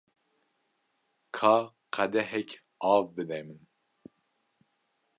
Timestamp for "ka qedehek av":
1.37-3.03